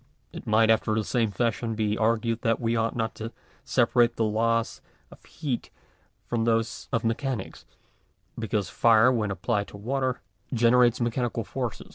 It 0.33 0.47
might 0.47 0.71
after 0.71 0.95
the 0.95 1.03
same 1.03 1.29
fashion 1.29 1.75
be 1.75 1.95
argued 1.95 2.41
that 2.41 2.59
we 2.59 2.75
ought 2.75 2.95
not 2.95 3.13
to 3.17 3.31
separate 3.63 4.15
the 4.15 4.23
laws 4.23 4.81
of 5.11 5.23
heat 5.23 5.69
from 6.25 6.43
those 6.45 6.89
of 6.91 7.03
mechanics, 7.03 7.65
because 8.35 8.67
fire 8.67 9.11
when 9.11 9.29
applied 9.29 9.67
to 9.67 9.77
water 9.77 10.21
gene 10.51 10.73
rates 10.73 10.99
mechanical 10.99 11.43
force. 11.43 11.83